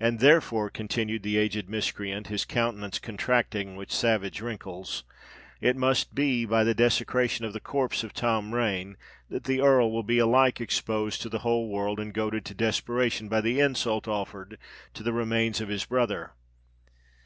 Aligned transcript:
"And 0.00 0.20
therefore," 0.20 0.70
continued 0.70 1.22
the 1.22 1.36
aged 1.36 1.68
miscreant, 1.68 2.28
his 2.28 2.46
countenance 2.46 2.98
contracting 2.98 3.76
with 3.76 3.90
savage 3.92 4.40
wrinkles, 4.40 5.04
"it 5.60 5.76
must 5.76 6.14
be 6.14 6.46
by 6.46 6.64
the 6.64 6.72
desecration 6.74 7.44
of 7.44 7.52
the 7.52 7.60
corpse 7.60 8.02
of 8.02 8.14
Tom 8.14 8.54
Rain, 8.54 8.96
that 9.28 9.44
the 9.44 9.60
Earl 9.60 9.92
will 9.92 10.02
be 10.02 10.18
alike 10.18 10.62
exposed 10.62 11.20
to 11.20 11.28
the 11.28 11.40
whole 11.40 11.68
world 11.68 12.00
and 12.00 12.14
goaded 12.14 12.46
to 12.46 12.54
desperation 12.54 13.28
by 13.28 13.42
the 13.42 13.60
insult 13.60 14.08
offered 14.08 14.56
to 14.94 15.02
the 15.02 15.12
remains 15.12 15.60
of 15.60 15.68
his 15.68 15.84
brother. 15.84 16.30